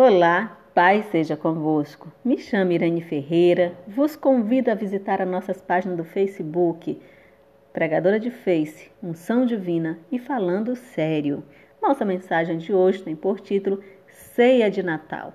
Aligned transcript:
Olá, 0.00 0.56
paz 0.72 1.06
seja 1.06 1.36
convosco. 1.36 2.12
Me 2.24 2.38
chamo 2.38 2.70
Irene 2.70 3.00
Ferreira. 3.00 3.76
Vos 3.84 4.14
convido 4.14 4.70
a 4.70 4.74
visitar 4.76 5.20
as 5.20 5.26
nossas 5.26 5.60
páginas 5.60 5.96
do 5.96 6.04
Facebook, 6.04 7.02
Pregadora 7.72 8.20
de 8.20 8.30
Face, 8.30 8.92
Unção 9.02 9.44
Divina 9.44 9.98
e 10.12 10.20
Falando 10.20 10.76
Sério. 10.76 11.42
Nossa 11.82 12.04
mensagem 12.04 12.58
de 12.58 12.72
hoje 12.72 13.02
tem 13.02 13.16
por 13.16 13.40
título 13.40 13.82
Ceia 14.06 14.70
de 14.70 14.84
Natal. 14.84 15.34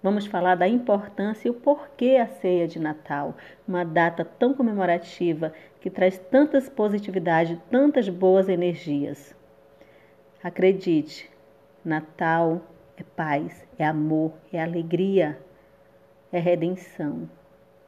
Vamos 0.00 0.26
falar 0.26 0.54
da 0.54 0.68
importância 0.68 1.48
e 1.48 1.50
o 1.50 1.54
porquê 1.54 2.18
a 2.22 2.28
ceia 2.28 2.68
de 2.68 2.78
Natal, 2.78 3.34
uma 3.66 3.84
data 3.84 4.24
tão 4.24 4.54
comemorativa 4.54 5.52
que 5.80 5.90
traz 5.90 6.18
tantas 6.30 6.68
positividades, 6.68 7.58
tantas 7.68 8.08
boas 8.08 8.48
energias. 8.48 9.34
Acredite, 10.40 11.28
Natal 11.84 12.62
é 12.96 13.02
paz, 13.02 13.66
é 13.78 13.84
amor, 13.84 14.32
é 14.52 14.62
alegria, 14.62 15.38
é 16.32 16.38
redenção, 16.38 17.28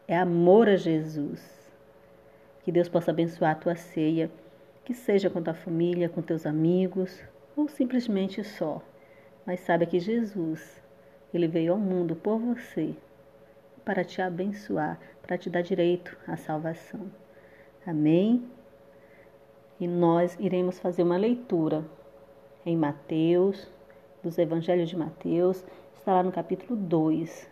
é 0.07 0.17
amor 0.17 0.69
a 0.69 0.77
Jesus. 0.77 1.73
Que 2.63 2.73
Deus 2.73 2.89
possa 2.89 3.11
abençoar 3.11 3.53
a 3.53 3.55
tua 3.61 3.77
ceia, 3.77 4.31
que 4.85 4.93
seja 4.95 5.31
com 5.31 5.43
tua 5.43 5.55
família, 5.55 6.09
com 6.09 6.23
teus 6.23 6.47
amigos 6.47 7.23
ou 7.57 7.69
simplesmente 7.69 8.43
só. 8.43 8.83
Mas 9.45 9.61
saiba 9.61 9.87
que 9.87 10.01
Jesus, 10.01 10.83
ele 11.33 11.47
veio 11.47 11.73
ao 11.73 11.79
mundo 11.79 12.17
por 12.17 12.39
você 12.39 12.95
para 13.85 14.03
te 14.03 14.21
abençoar, 14.21 14.99
para 15.23 15.39
te 15.39 15.49
dar 15.49 15.63
direito 15.63 16.17
à 16.27 16.37
salvação. 16.37 17.11
Amém? 17.87 18.45
E 19.79 19.87
nós 19.87 20.37
iremos 20.41 20.81
fazer 20.81 21.05
uma 21.05 21.17
leitura 21.17 21.85
em 22.65 22.77
Mateus, 22.77 23.71
dos 24.27 24.39
Evangelhos 24.39 24.89
de 24.89 24.97
Mateus, 24.97 25.65
está 25.97 26.13
lá 26.15 26.23
no 26.23 26.33
capítulo 26.33 26.75
2, 26.75 27.49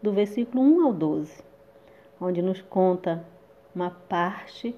do 0.00 0.12
versículo 0.12 0.62
1 0.62 0.86
ao 0.86 0.92
12, 0.92 1.42
onde 2.20 2.40
nos 2.40 2.62
conta 2.62 3.24
uma 3.74 3.90
parte 3.90 4.76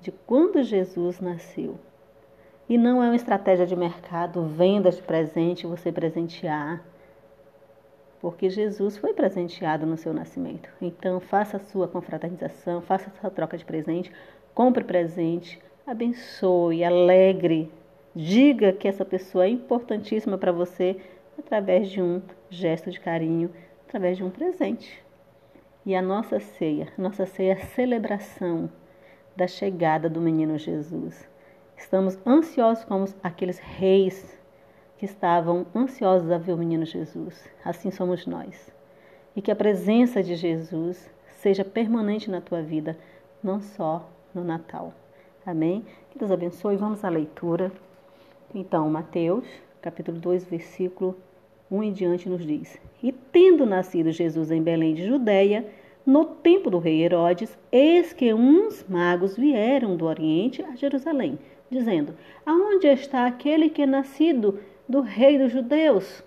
de 0.00 0.10
quando 0.10 0.62
Jesus 0.62 1.20
nasceu. 1.20 1.78
E 2.66 2.78
não 2.78 3.02
é 3.02 3.06
uma 3.06 3.16
estratégia 3.16 3.66
de 3.66 3.76
mercado, 3.76 4.46
venda 4.46 4.90
de 4.90 5.02
presente, 5.02 5.66
você 5.66 5.92
presentear, 5.92 6.82
porque 8.18 8.48
Jesus 8.48 8.96
foi 8.96 9.12
presenteado 9.12 9.84
no 9.84 9.98
seu 9.98 10.14
nascimento. 10.14 10.70
Então, 10.80 11.20
faça 11.20 11.58
a 11.58 11.60
sua 11.60 11.86
confraternização, 11.86 12.80
faça 12.80 13.10
a 13.10 13.20
sua 13.20 13.30
troca 13.30 13.58
de 13.58 13.64
presente, 13.64 14.10
compre 14.54 14.84
presente, 14.84 15.60
abençoe, 15.86 16.82
alegre 16.82 17.70
Diga 18.14 18.72
que 18.72 18.86
essa 18.86 19.04
pessoa 19.04 19.46
é 19.46 19.48
importantíssima 19.48 20.36
para 20.36 20.52
você 20.52 21.00
através 21.38 21.90
de 21.90 22.02
um 22.02 22.20
gesto 22.50 22.90
de 22.90 23.00
carinho, 23.00 23.50
através 23.86 24.18
de 24.18 24.24
um 24.24 24.30
presente. 24.30 25.02
E 25.84 25.94
a 25.94 26.02
nossa 26.02 26.38
ceia, 26.38 26.88
nossa 26.98 27.24
ceia 27.24 27.52
é 27.52 27.54
a 27.54 27.66
celebração 27.66 28.70
da 29.34 29.46
chegada 29.46 30.10
do 30.10 30.20
menino 30.20 30.58
Jesus. 30.58 31.28
Estamos 31.76 32.18
ansiosos 32.26 32.84
como 32.84 33.06
aqueles 33.22 33.58
reis 33.58 34.38
que 34.98 35.06
estavam 35.06 35.66
ansiosos 35.74 36.30
a 36.30 36.38
ver 36.38 36.52
o 36.52 36.58
menino 36.58 36.84
Jesus. 36.84 37.48
Assim 37.64 37.90
somos 37.90 38.26
nós. 38.26 38.72
E 39.34 39.42
que 39.42 39.50
a 39.50 39.56
presença 39.56 40.22
de 40.22 40.36
Jesus 40.36 41.10
seja 41.30 41.64
permanente 41.64 42.30
na 42.30 42.40
tua 42.40 42.62
vida, 42.62 42.96
não 43.42 43.60
só 43.60 44.08
no 44.34 44.44
Natal. 44.44 44.94
Amém? 45.44 45.84
Que 46.10 46.18
Deus 46.18 46.30
abençoe. 46.30 46.76
Vamos 46.76 47.04
à 47.04 47.08
leitura. 47.08 47.72
Então, 48.54 48.90
Mateus, 48.90 49.46
capítulo 49.80 50.18
2, 50.18 50.44
versículo 50.44 51.16
1 51.70 51.82
em 51.84 51.92
diante, 51.92 52.28
nos 52.28 52.44
diz: 52.44 52.78
E 53.02 53.10
tendo 53.10 53.64
nascido 53.64 54.12
Jesus 54.12 54.50
em 54.50 54.62
Belém 54.62 54.92
de 54.92 55.06
Judéia, 55.06 55.64
no 56.04 56.26
tempo 56.26 56.68
do 56.68 56.78
rei 56.78 57.02
Herodes, 57.02 57.58
eis 57.70 58.12
que 58.12 58.34
uns 58.34 58.84
magos 58.86 59.38
vieram 59.38 59.96
do 59.96 60.04
Oriente 60.04 60.62
a 60.62 60.76
Jerusalém, 60.76 61.38
dizendo: 61.70 62.14
Aonde 62.44 62.88
está 62.88 63.24
aquele 63.24 63.70
que 63.70 63.80
é 63.80 63.86
nascido 63.86 64.58
do 64.86 65.00
rei 65.00 65.38
dos 65.38 65.50
judeus? 65.50 66.22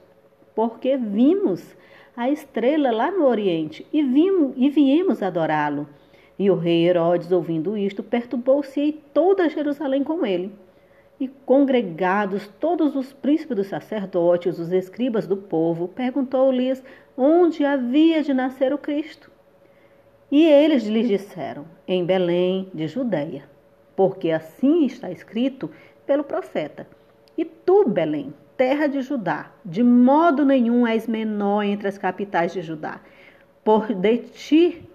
Porque 0.56 0.98
vimos 0.98 1.76
a 2.18 2.28
estrela 2.28 2.90
lá 2.90 3.12
no 3.12 3.26
Oriente 3.26 3.86
e, 3.94 4.02
vimos, 4.02 4.54
e 4.58 4.68
viemos 4.72 5.22
adorá-lo. 5.22 5.88
E 6.40 6.50
o 6.50 6.56
rei 6.56 6.88
Herodes, 6.88 7.32
ouvindo 7.32 7.78
isto, 7.78 8.02
perturbou-se 8.02 8.82
e 8.82 8.92
toda 8.92 9.48
Jerusalém 9.48 10.04
com 10.04 10.26
ele 10.26 10.65
e 11.20 11.28
congregados 11.28 12.48
todos 12.60 12.96
os 12.96 13.14
príncipes 13.14 13.56
dos 13.56 13.68
sacerdotes, 13.68 14.60
os 14.60 14.72
escribas 14.72 15.26
do 15.26 15.38
povo, 15.38 15.88
perguntou-lhes 15.88 16.84
onde 17.18 17.64
havia 17.64 18.22
de 18.22 18.34
nascer 18.34 18.74
o 18.74 18.78
Cristo. 18.78 19.32
E 20.30 20.46
eles 20.46 20.84
lhes 20.84 21.08
disseram: 21.08 21.66
Em 21.88 22.04
Belém 22.04 22.70
de 22.74 22.88
Judéia, 22.88 23.44
porque 23.96 24.32
assim 24.32 24.86
está 24.86 25.10
escrito 25.12 25.70
pelo 26.06 26.24
profeta. 26.24 26.88
E 27.38 27.46
tu, 27.46 27.88
Belém, 27.88 28.34
terra 28.58 28.88
de 28.88 29.02
Judá, 29.02 29.52
de 29.64 29.84
modo 29.84 30.46
nenhum 30.46 30.86
és 30.86 31.08
menor 31.08 31.64
entre 31.64 31.88
as 31.88 31.98
capitais 31.98 32.54
de 32.54 32.62
Judá, 32.62 33.00
por 33.64 33.94
de 33.94 34.18
ti 34.18 34.90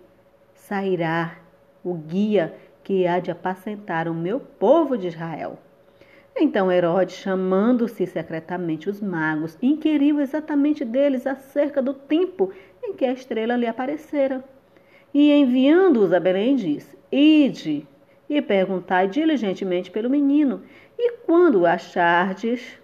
sairá 0.54 1.38
o 1.82 1.94
guia 1.94 2.54
que 2.84 3.06
há 3.06 3.18
de 3.18 3.30
apacentar 3.30 4.08
o 4.08 4.14
meu 4.14 4.40
povo 4.40 4.96
de 4.96 5.08
Israel. 5.08 5.58
Então 6.36 6.70
Herodes, 6.70 7.16
chamando-se 7.16 8.06
secretamente 8.06 8.88
os 8.88 9.00
magos, 9.00 9.58
inquiriu 9.60 10.20
exatamente 10.20 10.84
deles 10.84 11.26
acerca 11.26 11.82
do 11.82 11.92
tempo 11.92 12.52
em 12.82 12.94
que 12.94 13.04
a 13.04 13.12
estrela 13.12 13.56
lhe 13.56 13.66
aparecera. 13.66 14.42
E 15.12 15.32
enviando-os 15.32 16.12
a 16.12 16.20
Belém, 16.20 16.56
disse: 16.56 16.96
Ide 17.10 17.86
e 18.28 18.40
perguntai 18.40 19.08
diligentemente 19.08 19.90
pelo 19.90 20.08
menino, 20.08 20.62
e 20.96 21.12
quando 21.26 21.60
o 21.60 21.66
achardes, 21.66 22.78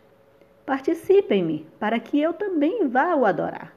participem-me, 0.66 1.64
para 1.78 2.00
que 2.00 2.20
eu 2.20 2.32
também 2.32 2.88
vá 2.88 3.14
o 3.14 3.24
adorar. 3.24 3.76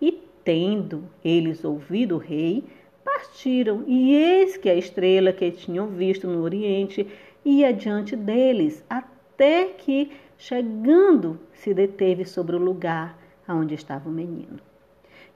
E 0.00 0.20
tendo 0.42 1.04
eles 1.24 1.64
ouvido 1.64 2.16
o 2.16 2.18
rei, 2.18 2.64
partiram, 3.04 3.84
e 3.86 4.12
eis 4.12 4.56
que 4.56 4.68
a 4.68 4.74
estrela 4.74 5.32
que 5.32 5.50
tinham 5.52 5.86
visto 5.86 6.26
no 6.26 6.42
oriente 6.42 7.06
ia 7.44 7.72
diante 7.72 8.16
deles, 8.16 8.84
até 8.88 9.64
que, 9.64 10.12
chegando, 10.38 11.38
se 11.52 11.74
deteve 11.74 12.24
sobre 12.24 12.56
o 12.56 12.58
lugar 12.58 13.18
onde 13.48 13.74
estava 13.74 14.08
o 14.08 14.12
menino. 14.12 14.58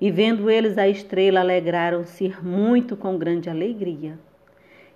E 0.00 0.10
vendo 0.10 0.48
eles 0.48 0.78
a 0.78 0.88
estrela, 0.88 1.40
alegraram-se 1.40 2.34
muito 2.42 2.96
com 2.96 3.18
grande 3.18 3.50
alegria. 3.50 4.18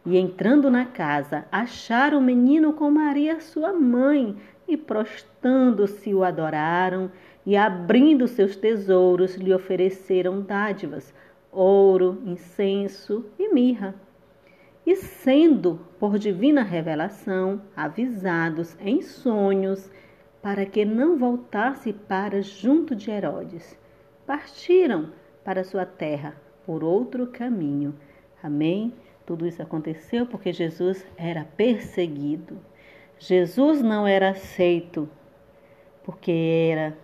E 0.07 0.17
entrando 0.17 0.71
na 0.71 0.87
casa, 0.87 1.45
acharam 1.53 2.19
o 2.19 2.23
menino 2.23 2.73
com 2.73 2.91
Maria, 2.91 3.41
sua 3.41 3.73
mãe, 3.73 4.37
e 4.67 4.77
prostando-se 4.77 6.15
o 6.15 6.25
adoraram, 6.25 7.11
e 7.45 7.57
abrindo 7.57 8.29
seus 8.29 8.57
tesouros, 8.57 9.35
lhe 9.35 9.53
ofereceram 9.53 10.41
dádivas, 10.41 11.13
ouro, 11.51 12.23
incenso 12.25 13.27
e 13.39 13.53
mirra 13.53 13.95
e 14.85 14.97
sendo 14.97 15.81
por 15.99 16.19
divina 16.19 16.63
revelação 16.63 17.63
avisados 17.77 18.77
em 18.81 19.01
sonhos 19.03 19.91
para 20.43 20.67
que 20.67 20.85
não 20.85 21.17
voltasse 21.17 21.93
para 21.93 22.43
junto 22.43 22.97
de 22.97 23.11
Herodes, 23.11 23.79
partiram 24.27 25.13
para 25.45 25.63
sua 25.63 25.87
terra 25.87 26.37
por 26.67 26.83
outro 26.83 27.29
caminho. 27.29 27.95
Amém? 28.43 28.93
Tudo 29.25 29.47
isso 29.47 29.63
aconteceu 29.63 30.27
porque 30.27 30.53
Jesus 30.53 31.07
era 31.17 31.45
perseguido. 31.57 32.59
Jesus 33.19 33.81
não 33.81 34.05
era 34.05 34.31
aceito 34.31 35.09
porque 36.03 36.69
era 36.73 36.99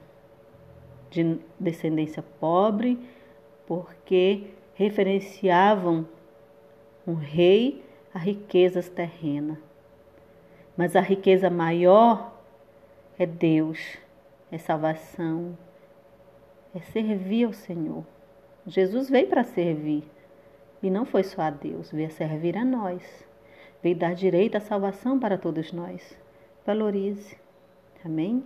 de 1.10 1.38
descendência 1.58 2.22
pobre, 2.40 2.98
porque 3.66 4.48
referenciavam 4.74 6.06
um 7.08 7.14
rei 7.14 7.82
a 8.12 8.18
riquezas 8.18 8.90
terrenas. 8.90 9.56
Mas 10.76 10.94
a 10.94 11.00
riqueza 11.00 11.48
maior 11.48 12.38
é 13.18 13.24
Deus, 13.24 13.98
é 14.52 14.58
salvação, 14.58 15.56
é 16.74 16.80
servir 16.80 17.44
ao 17.44 17.52
Senhor. 17.54 18.04
Jesus 18.66 19.08
veio 19.08 19.26
para 19.26 19.42
servir 19.42 20.04
e 20.82 20.90
não 20.90 21.06
foi 21.06 21.24
só 21.24 21.42
a 21.42 21.50
Deus, 21.50 21.90
veio 21.90 22.08
a 22.08 22.10
servir 22.10 22.58
a 22.58 22.64
nós, 22.64 23.02
veio 23.82 23.96
dar 23.96 24.14
direito 24.14 24.56
à 24.56 24.60
salvação 24.60 25.18
para 25.18 25.38
todos 25.38 25.72
nós. 25.72 26.16
Valorize. 26.66 27.38
Amém? 28.04 28.44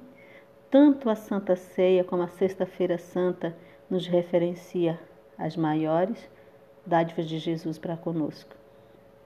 Tanto 0.71 1.11
a 1.11 1.17
Santa 1.17 1.57
Ceia 1.57 2.05
como 2.05 2.23
a 2.23 2.29
Sexta-feira 2.29 2.97
Santa 2.97 3.55
nos 3.91 4.07
referencia 4.07 4.99
às 5.37 5.57
maiores 5.57 6.31
dádivas 6.85 7.29
de 7.29 7.39
Jesus 7.39 7.79
para 7.79 7.97
conosco. 7.97 8.55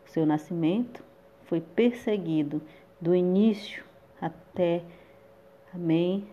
Seu 0.05 0.25
nascimento 0.25 1.03
foi 1.45 1.61
perseguido 1.61 2.63
do 3.01 3.15
início 3.15 3.85
até, 4.21 4.83
amém, 5.75 6.27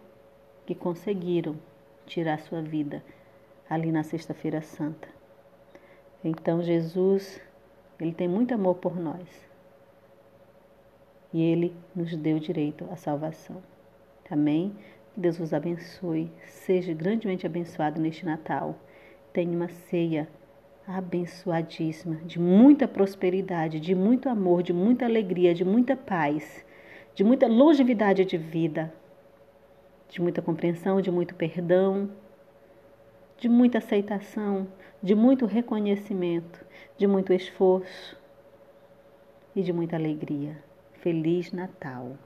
que 0.66 0.74
conseguiram 0.74 1.56
tirar 2.06 2.40
sua 2.40 2.62
vida 2.62 3.04
ali 3.70 3.92
na 3.92 4.04
Sexta-feira 4.04 4.62
Santa. 4.62 5.08
Então 6.24 6.62
Jesus, 6.62 7.42
ele 8.00 8.14
tem 8.14 8.28
muito 8.28 8.54
amor 8.54 8.76
por 8.76 8.98
nós. 8.98 9.28
E 11.34 11.42
ele 11.42 11.76
nos 11.96 12.16
deu 12.16 12.40
direito 12.40 12.88
à 12.92 12.96
salvação. 12.96 13.62
Amém? 14.30 14.76
Que 15.14 15.20
Deus 15.20 15.38
vos 15.38 15.54
abençoe. 15.54 16.32
Seja 16.46 16.94
grandemente 16.94 17.46
abençoado 17.46 18.00
neste 18.00 18.26
Natal. 18.26 18.76
Tenha 19.34 19.52
uma 19.52 19.68
ceia 19.68 20.30
abençoadíssima, 20.88 22.16
de 22.26 22.40
muita 22.40 22.88
prosperidade, 22.88 23.80
de 23.80 23.96
muito 23.96 24.28
amor, 24.28 24.62
de 24.64 24.74
muita 24.74 25.06
alegria, 25.06 25.54
de 25.54 25.64
muita 25.64 25.96
paz, 25.96 26.66
de 27.16 27.24
muita 27.24 27.48
longevidade 27.48 28.26
de 28.26 28.38
vida, 28.38 28.94
de 30.10 30.22
muita 30.22 30.42
compreensão, 30.42 31.02
de 31.02 31.10
muito 31.10 31.34
perdão, 31.36 32.10
de 33.38 33.48
muita 33.50 33.78
aceitação, 33.78 34.68
de 35.02 35.16
muito 35.16 35.46
reconhecimento, 35.46 36.66
de 36.98 37.08
muito 37.08 37.34
esforço 37.34 38.18
e 39.56 39.62
de 39.62 39.74
muita 39.74 39.96
alegria. 39.96 40.58
Feliz 40.94 41.52
Natal! 41.52 42.18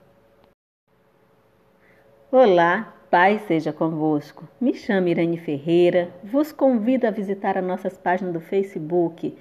Olá, 2.32 2.97
Pai 3.10 3.40
seja 3.48 3.72
convosco. 3.72 4.46
Me 4.60 4.74
chamo 4.74 5.08
Irene 5.08 5.38
Ferreira. 5.38 6.10
Vos 6.22 6.52
convido 6.52 7.08
a 7.08 7.12
visitar 7.12 7.58
as 7.58 7.64
nossas 7.64 7.98
páginas 7.98 8.34
do 8.34 8.42
Facebook, 8.42 9.34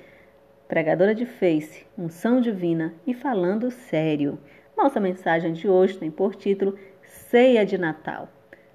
Pregadora 0.69 1.13
de 1.13 1.27
Face, 1.27 1.85
Unção 1.99 2.41
Divina 2.41 2.95
e 3.05 3.13
Falando 3.13 3.69
Sério. 3.73 4.39
Nossa 4.77 5.01
mensagem 5.01 5.53
de 5.53 5.69
hoje 5.69 5.99
tem 5.99 6.13
por 6.13 6.37
título 6.37 6.79
Ceia 7.03 7.67
de 7.67 7.77
Natal. 7.77 8.29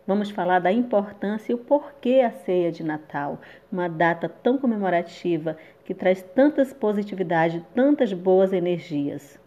Vamos 0.06 0.30
falar 0.30 0.60
da 0.60 0.74
importância 0.74 1.54
e 1.54 1.56
o 1.56 1.60
porquê 1.60 2.20
a 2.20 2.32
ceia 2.32 2.70
de 2.70 2.84
Natal, 2.84 3.40
uma 3.72 3.88
data 3.88 4.28
tão 4.28 4.58
comemorativa 4.58 5.56
que 5.86 5.94
traz 5.94 6.22
tantas 6.22 6.74
positividade, 6.74 7.66
tantas 7.74 8.12
boas 8.12 8.52
energias. 8.52 9.40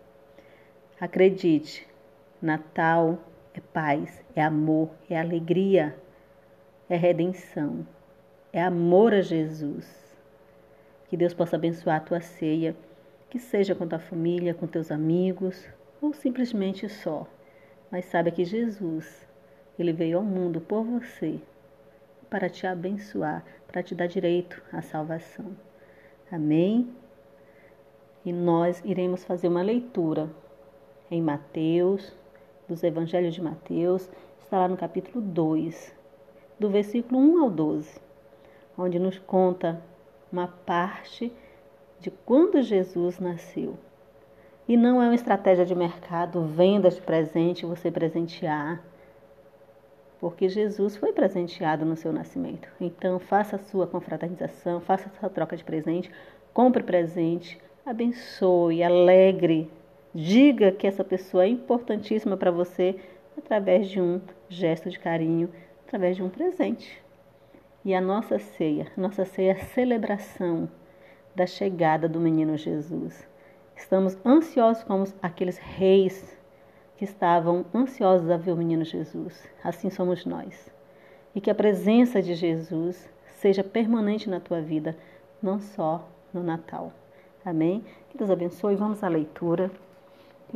Acredite, 0.98 1.86
Natal 2.40 3.18
é 3.54 3.60
paz, 3.60 4.24
é 4.34 4.42
amor, 4.42 4.90
é 5.08 5.18
alegria, 5.18 5.96
é 6.88 6.96
redenção, 6.96 7.86
é 8.52 8.60
amor 8.60 9.14
a 9.14 9.20
Jesus. 9.20 9.86
Que 11.08 11.16
Deus 11.16 11.32
possa 11.32 11.56
abençoar 11.56 11.96
a 11.96 12.00
tua 12.00 12.20
ceia, 12.20 12.76
que 13.30 13.38
seja 13.38 13.74
com 13.74 13.86
tua 13.86 13.98
família, 13.98 14.54
com 14.54 14.66
teus 14.66 14.90
amigos 14.90 15.68
ou 16.00 16.12
simplesmente 16.12 16.88
só. 16.88 17.26
Mas 17.90 18.06
saiba 18.06 18.30
que 18.30 18.44
Jesus, 18.44 19.26
ele 19.78 19.92
veio 19.92 20.18
ao 20.18 20.24
mundo 20.24 20.60
por 20.60 20.82
você 20.82 21.40
para 22.28 22.48
te 22.48 22.66
abençoar, 22.66 23.44
para 23.68 23.82
te 23.82 23.94
dar 23.94 24.08
direito 24.08 24.60
à 24.72 24.82
salvação. 24.82 25.56
Amém? 26.30 26.92
E 28.24 28.32
nós 28.32 28.82
iremos 28.84 29.22
fazer 29.22 29.46
uma 29.46 29.62
leitura 29.62 30.28
em 31.08 31.22
Mateus 31.22 32.12
dos 32.68 32.82
Evangelhos 32.82 33.34
de 33.34 33.42
Mateus 33.42 34.08
está 34.40 34.58
lá 34.58 34.68
no 34.68 34.76
capítulo 34.76 35.20
2, 35.20 35.94
do 36.58 36.70
versículo 36.70 37.20
1 37.20 37.42
ao 37.42 37.50
12, 37.50 38.00
onde 38.78 38.98
nos 38.98 39.18
conta 39.18 39.80
uma 40.32 40.48
parte 40.48 41.32
de 42.00 42.10
quando 42.10 42.62
Jesus 42.62 43.18
nasceu. 43.18 43.76
E 44.66 44.76
não 44.76 45.02
é 45.02 45.06
uma 45.06 45.14
estratégia 45.14 45.66
de 45.66 45.74
mercado, 45.74 46.42
vendas 46.42 46.96
de 46.96 47.02
presente, 47.02 47.66
você 47.66 47.90
presentear, 47.90 48.82
porque 50.18 50.48
Jesus 50.48 50.96
foi 50.96 51.12
presenteado 51.12 51.84
no 51.84 51.96
seu 51.96 52.12
nascimento. 52.12 52.68
Então, 52.80 53.18
faça 53.18 53.56
a 53.56 53.58
sua 53.58 53.86
confraternização, 53.86 54.80
faça 54.80 55.08
a 55.08 55.20
sua 55.20 55.28
troca 55.28 55.56
de 55.56 55.62
presente, 55.62 56.10
compre 56.52 56.82
presente, 56.82 57.60
abençoe, 57.84 58.82
alegre 58.82 59.70
Diga 60.14 60.70
que 60.70 60.86
essa 60.86 61.02
pessoa 61.02 61.44
é 61.44 61.48
importantíssima 61.48 62.36
para 62.36 62.52
você 62.52 62.94
através 63.36 63.88
de 63.88 64.00
um 64.00 64.20
gesto 64.48 64.88
de 64.88 64.98
carinho, 64.98 65.50
através 65.84 66.16
de 66.16 66.22
um 66.22 66.28
presente. 66.28 67.02
E 67.84 67.92
a 67.92 68.00
nossa 68.00 68.38
ceia, 68.38 68.86
nossa 68.96 69.24
ceia 69.24 69.50
é 69.50 69.52
a 69.52 69.64
celebração 69.64 70.70
da 71.34 71.46
chegada 71.46 72.08
do 72.08 72.20
menino 72.20 72.56
Jesus. 72.56 73.28
Estamos 73.74 74.16
ansiosos 74.24 74.84
como 74.84 75.04
aqueles 75.20 75.58
reis 75.58 76.38
que 76.96 77.04
estavam 77.04 77.66
ansiosos 77.74 78.30
a 78.30 78.36
ver 78.36 78.52
o 78.52 78.56
menino 78.56 78.84
Jesus. 78.84 79.48
Assim 79.64 79.90
somos 79.90 80.24
nós. 80.24 80.72
E 81.34 81.40
que 81.40 81.50
a 81.50 81.54
presença 81.54 82.22
de 82.22 82.34
Jesus 82.34 83.10
seja 83.30 83.64
permanente 83.64 84.30
na 84.30 84.38
tua 84.38 84.60
vida, 84.60 84.96
não 85.42 85.58
só 85.58 86.08
no 86.32 86.42
Natal. 86.42 86.92
Amém? 87.44 87.84
Que 88.08 88.16
Deus 88.16 88.30
abençoe. 88.30 88.76
Vamos 88.76 89.02
à 89.02 89.08
leitura. 89.08 89.70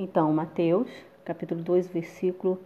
Então, 0.01 0.33
Mateus, 0.33 0.87
capítulo 1.25 1.61
2, 1.61 1.89
versículo 1.89 2.61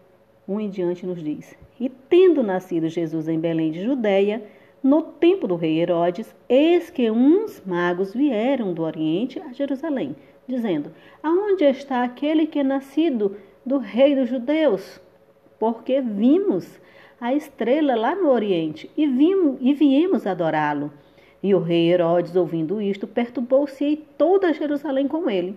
1 0.46 0.61
em 0.61 0.69
diante, 0.69 1.06
nos 1.06 1.25
diz: 1.25 1.56
E 1.81 1.88
tendo 1.88 2.43
nascido 2.43 2.90
Jesus 2.90 3.26
em 3.26 3.40
Belém 3.40 3.73
de 3.73 3.82
Judéia, 3.82 4.44
no 4.82 5.00
tempo 5.00 5.49
do 5.49 5.56
rei 5.56 5.81
Herodes, 5.81 6.34
eis 6.46 6.90
que 6.90 7.11
uns 7.11 7.62
magos 7.64 8.12
vieram 8.12 8.75
do 8.75 8.82
Oriente 8.82 9.40
a 9.40 9.50
Jerusalém, 9.50 10.14
dizendo: 10.46 10.93
Aonde 11.23 11.64
está 11.64 12.05
aquele 12.05 12.46
que 12.46 12.58
é 12.58 12.62
nascido 12.62 13.34
do 13.64 13.79
rei 13.79 14.14
dos 14.14 14.29
judeus? 14.29 15.00
Porque 15.58 16.02
vimos 16.02 16.79
a 17.19 17.32
estrela 17.32 17.94
lá 17.94 18.14
no 18.14 18.29
Oriente 18.29 18.90
e, 18.94 19.06
vimos, 19.06 19.56
e 19.58 19.73
viemos 19.73 20.26
adorá-lo. 20.26 20.93
E 21.43 21.55
o 21.55 21.61
rei 21.61 21.90
Herodes, 21.90 22.37
ouvindo 22.37 22.79
isto, 22.79 23.06
perturbou-se 23.06 23.82
e 23.82 23.96
toda 23.96 24.52
Jerusalém 24.52 25.08
com 25.08 25.31
ele 25.31 25.56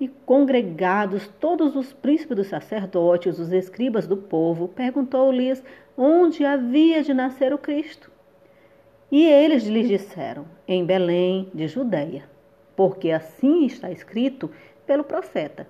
e 0.00 0.06
congregados 0.08 1.28
todos 1.40 1.74
os 1.74 1.92
príncipes 1.92 2.36
dos 2.36 2.46
sacerdotes, 2.46 3.38
os 3.38 3.52
escribas 3.52 4.06
do 4.06 4.16
povo, 4.16 4.68
perguntou-lhes 4.68 5.62
onde 5.96 6.44
havia 6.44 7.02
de 7.02 7.12
nascer 7.12 7.52
o 7.52 7.58
Cristo. 7.58 8.10
E 9.10 9.26
eles 9.26 9.64
lhes 9.64 9.88
disseram: 9.88 10.44
Em 10.66 10.84
Belém 10.84 11.50
de 11.52 11.66
Judeia, 11.66 12.24
porque 12.76 13.10
assim 13.10 13.64
está 13.64 13.90
escrito 13.90 14.50
pelo 14.86 15.02
profeta. 15.02 15.66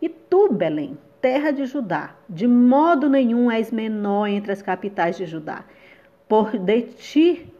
E 0.00 0.08
tu, 0.08 0.52
Belém, 0.52 0.96
terra 1.20 1.50
de 1.50 1.64
Judá, 1.66 2.16
de 2.28 2.46
modo 2.46 3.08
nenhum 3.08 3.50
és 3.50 3.70
menor 3.70 4.26
entre 4.26 4.52
as 4.52 4.62
capitais 4.62 5.16
de 5.16 5.26
Judá, 5.26 5.64
por 6.28 6.58
de 6.58 6.82
ti 6.82 7.52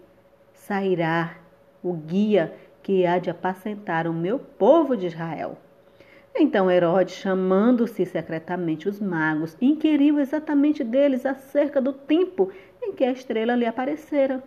sairá 0.52 1.36
o 1.82 1.92
guia 1.92 2.54
que 2.82 3.06
há 3.06 3.18
de 3.18 3.30
apacentar 3.30 4.06
o 4.06 4.12
meu 4.12 4.38
povo 4.38 4.96
de 4.96 5.06
Israel. 5.06 5.56
Então 6.34 6.70
Herodes, 6.70 7.14
chamando-se 7.16 8.06
secretamente 8.06 8.88
os 8.88 8.98
magos, 8.98 9.56
inquiriu 9.60 10.18
exatamente 10.18 10.82
deles 10.82 11.26
acerca 11.26 11.80
do 11.80 11.92
tempo 11.92 12.50
em 12.82 12.92
que 12.92 13.04
a 13.04 13.12
estrela 13.12 13.54
lhe 13.54 13.66
aparecera. 13.66 14.42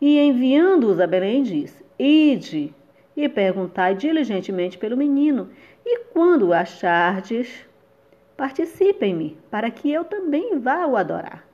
E 0.00 0.18
enviando-os 0.18 0.98
a 0.98 1.06
Belém, 1.06 1.42
diz: 1.42 1.84
Ide 1.98 2.74
e 3.14 3.28
perguntai 3.28 3.94
diligentemente 3.94 4.78
pelo 4.78 4.96
menino, 4.96 5.50
e 5.84 5.98
quando 6.12 6.48
o 6.48 6.52
achardes, 6.54 7.66
participem-me, 8.36 9.36
para 9.50 9.70
que 9.70 9.92
eu 9.92 10.04
também 10.04 10.58
vá 10.58 10.86
o 10.86 10.96
adorar. 10.96 11.46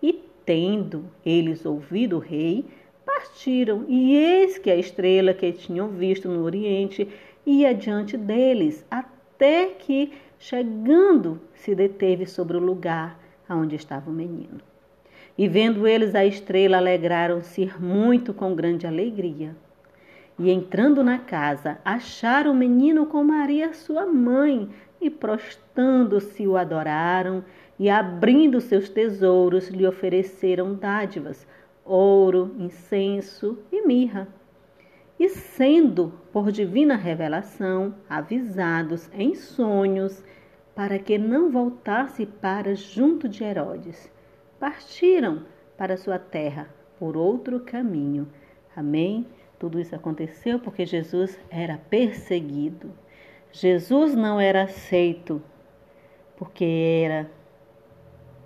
E 0.00 0.12
tendo 0.44 1.06
eles 1.26 1.66
ouvido 1.66 2.16
o 2.16 2.20
rei, 2.20 2.64
partiram, 3.04 3.84
e 3.88 4.14
eis 4.14 4.58
que 4.58 4.70
a 4.70 4.76
estrela 4.76 5.34
que 5.34 5.50
tinham 5.50 5.88
visto 5.88 6.28
no 6.28 6.44
oriente 6.44 7.08
ia 7.48 7.74
diante 7.74 8.14
deles, 8.14 8.84
até 8.90 9.66
que, 9.66 10.12
chegando, 10.38 11.40
se 11.54 11.74
deteve 11.74 12.26
sobre 12.26 12.58
o 12.58 12.60
lugar 12.60 13.18
onde 13.48 13.74
estava 13.74 14.10
o 14.10 14.12
menino. 14.12 14.60
E 15.36 15.48
vendo 15.48 15.86
eles 15.86 16.14
a 16.14 16.26
estrela, 16.26 16.76
alegraram-se 16.76 17.72
muito 17.80 18.34
com 18.34 18.54
grande 18.54 18.86
alegria. 18.86 19.56
E 20.38 20.50
entrando 20.50 21.02
na 21.02 21.18
casa, 21.18 21.78
acharam 21.84 22.52
o 22.52 22.54
menino 22.54 23.06
com 23.06 23.24
Maria, 23.24 23.72
sua 23.72 24.04
mãe, 24.04 24.68
e 25.00 25.08
prostando-se 25.08 26.46
o 26.46 26.56
adoraram, 26.56 27.42
e 27.78 27.88
abrindo 27.88 28.60
seus 28.60 28.90
tesouros, 28.90 29.68
lhe 29.68 29.86
ofereceram 29.86 30.74
dádivas, 30.74 31.46
ouro, 31.84 32.54
incenso 32.58 33.58
e 33.72 33.86
mirra 33.86 34.28
e 35.18 35.28
sendo, 35.28 36.12
por 36.32 36.52
divina 36.52 36.94
revelação, 36.94 37.94
avisados 38.08 39.10
em 39.12 39.34
sonhos, 39.34 40.24
para 40.74 40.98
que 40.98 41.18
não 41.18 41.50
voltasse 41.50 42.24
para 42.24 42.74
junto 42.74 43.28
de 43.28 43.42
Herodes, 43.42 44.10
partiram 44.60 45.44
para 45.76 45.96
sua 45.96 46.18
terra 46.18 46.68
por 46.98 47.16
outro 47.16 47.60
caminho. 47.60 48.28
Amém? 48.76 49.26
Tudo 49.58 49.80
isso 49.80 49.94
aconteceu 49.94 50.60
porque 50.60 50.86
Jesus 50.86 51.36
era 51.50 51.78
perseguido. 51.90 52.92
Jesus 53.50 54.14
não 54.14 54.38
era 54.38 54.62
aceito 54.62 55.42
porque 56.36 57.02
era 57.04 57.28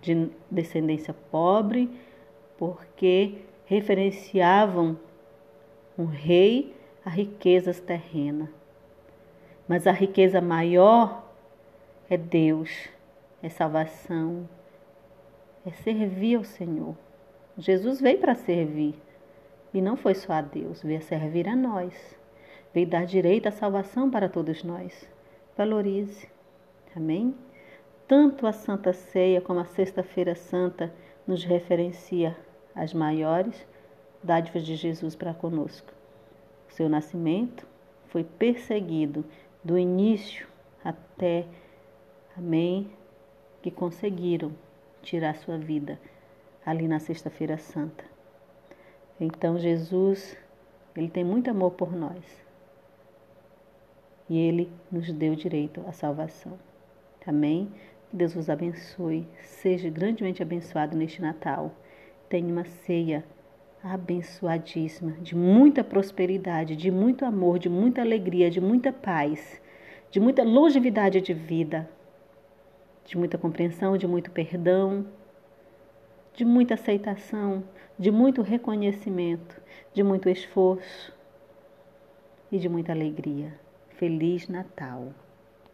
de 0.00 0.30
descendência 0.50 1.14
pobre, 1.30 1.90
porque 2.56 3.42
referenciavam 3.66 4.98
um 6.02 6.06
rei 6.06 6.74
a 7.04 7.10
riquezas 7.10 7.80
terrenas. 7.80 8.48
Mas 9.68 9.86
a 9.86 9.92
riqueza 9.92 10.40
maior 10.40 11.24
é 12.10 12.16
Deus, 12.16 12.88
é 13.42 13.48
salvação, 13.48 14.48
é 15.64 15.70
servir 15.70 16.36
ao 16.36 16.44
Senhor. 16.44 16.96
Jesus 17.56 18.00
veio 18.00 18.18
para 18.18 18.34
servir 18.34 18.94
e 19.72 19.80
não 19.80 19.96
foi 19.96 20.14
só 20.14 20.34
a 20.34 20.42
Deus, 20.42 20.82
veio 20.82 20.98
a 20.98 21.02
servir 21.02 21.48
a 21.48 21.54
nós, 21.54 21.94
veio 22.74 22.86
dar 22.86 23.06
direito 23.06 23.46
à 23.46 23.52
salvação 23.52 24.10
para 24.10 24.28
todos 24.28 24.62
nós. 24.64 25.08
Valorize. 25.56 26.28
Amém? 26.94 27.34
Tanto 28.08 28.46
a 28.46 28.52
Santa 28.52 28.92
Ceia 28.92 29.40
como 29.40 29.60
a 29.60 29.64
Sexta-feira 29.64 30.34
Santa 30.34 30.92
nos 31.26 31.44
referencia 31.44 32.36
as 32.74 32.92
maiores 32.92 33.66
dádivas 34.22 34.64
de 34.64 34.76
Jesus 34.76 35.14
para 35.14 35.34
conosco. 35.34 35.92
Seu 36.68 36.88
nascimento 36.88 37.66
foi 38.08 38.24
perseguido 38.24 39.24
do 39.62 39.78
início 39.78 40.46
até, 40.84 41.46
amém, 42.36 42.90
que 43.60 43.70
conseguiram 43.70 44.52
tirar 45.02 45.34
sua 45.36 45.58
vida 45.58 45.98
ali 46.64 46.88
na 46.88 46.98
Sexta-feira 46.98 47.58
Santa. 47.58 48.04
Então 49.20 49.58
Jesus, 49.58 50.36
ele 50.96 51.08
tem 51.08 51.24
muito 51.24 51.50
amor 51.50 51.72
por 51.72 51.92
nós. 51.92 52.42
E 54.28 54.38
ele 54.38 54.70
nos 54.90 55.12
deu 55.12 55.34
direito 55.34 55.84
à 55.86 55.92
salvação. 55.92 56.58
Amém? 57.26 57.70
Que 58.10 58.16
Deus 58.16 58.34
vos 58.34 58.48
abençoe. 58.48 59.26
Seja 59.42 59.90
grandemente 59.90 60.42
abençoado 60.42 60.96
neste 60.96 61.20
Natal. 61.20 61.72
Tenha 62.28 62.52
uma 62.52 62.64
ceia 62.64 63.24
abençoadíssima, 63.82 65.12
de 65.12 65.34
muita 65.34 65.82
prosperidade, 65.82 66.76
de 66.76 66.90
muito 66.90 67.24
amor, 67.24 67.58
de 67.58 67.68
muita 67.68 68.00
alegria, 68.00 68.50
de 68.50 68.60
muita 68.60 68.92
paz, 68.92 69.60
de 70.10 70.20
muita 70.20 70.44
longevidade 70.44 71.20
de 71.20 71.34
vida, 71.34 71.88
de 73.04 73.16
muita 73.16 73.36
compreensão, 73.36 73.96
de 73.96 74.06
muito 74.06 74.30
perdão, 74.30 75.06
de 76.34 76.44
muita 76.44 76.74
aceitação, 76.74 77.64
de 77.98 78.10
muito 78.10 78.42
reconhecimento, 78.42 79.60
de 79.92 80.02
muito 80.02 80.28
esforço 80.28 81.12
e 82.50 82.58
de 82.58 82.68
muita 82.68 82.92
alegria. 82.92 83.58
Feliz 83.90 84.48
Natal! 84.48 85.12